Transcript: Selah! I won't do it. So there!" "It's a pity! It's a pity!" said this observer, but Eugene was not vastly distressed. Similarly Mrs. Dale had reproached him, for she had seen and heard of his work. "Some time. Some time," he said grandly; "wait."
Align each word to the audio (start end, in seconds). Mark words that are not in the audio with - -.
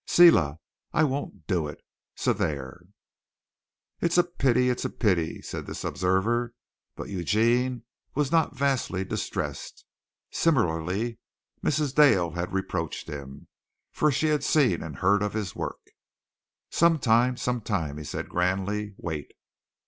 Selah! 0.07 0.55
I 0.93 1.03
won't 1.03 1.45
do 1.45 1.67
it. 1.67 1.79
So 2.15 2.33
there!" 2.33 2.81
"It's 3.99 4.17
a 4.17 4.23
pity! 4.23 4.71
It's 4.71 4.83
a 4.83 4.89
pity!" 4.89 5.43
said 5.43 5.67
this 5.67 5.83
observer, 5.83 6.55
but 6.95 7.09
Eugene 7.09 7.83
was 8.15 8.31
not 8.31 8.57
vastly 8.57 9.03
distressed. 9.05 9.85
Similarly 10.31 11.19
Mrs. 11.63 11.93
Dale 11.93 12.31
had 12.31 12.51
reproached 12.51 13.09
him, 13.09 13.47
for 13.91 14.11
she 14.11 14.29
had 14.29 14.43
seen 14.43 14.81
and 14.81 14.95
heard 14.95 15.21
of 15.21 15.33
his 15.33 15.55
work. 15.55 15.77
"Some 16.71 16.97
time. 16.97 17.37
Some 17.37 17.61
time," 17.61 17.99
he 17.99 18.03
said 18.03 18.27
grandly; 18.27 18.95
"wait." 18.97 19.31